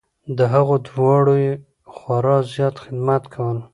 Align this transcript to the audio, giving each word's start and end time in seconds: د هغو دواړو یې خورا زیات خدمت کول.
د 0.37 0.39
هغو 0.53 0.75
دواړو 0.87 1.33
یې 1.45 1.53
خورا 1.93 2.37
زیات 2.53 2.75
خدمت 2.83 3.23
کول. 3.33 3.57